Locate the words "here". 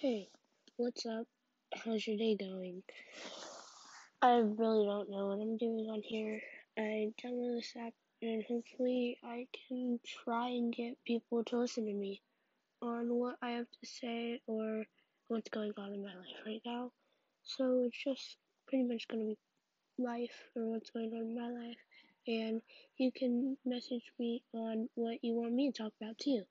6.04-6.40